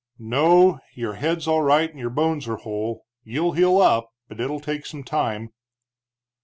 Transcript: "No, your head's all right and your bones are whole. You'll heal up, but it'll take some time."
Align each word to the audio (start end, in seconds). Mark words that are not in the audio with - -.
"No, 0.17 0.79
your 0.95 1.13
head's 1.13 1.47
all 1.47 1.61
right 1.61 1.87
and 1.87 1.99
your 1.99 2.09
bones 2.09 2.47
are 2.47 2.55
whole. 2.55 3.05
You'll 3.23 3.51
heal 3.51 3.79
up, 3.79 4.09
but 4.27 4.39
it'll 4.41 4.59
take 4.59 4.87
some 4.87 5.03
time." 5.03 5.53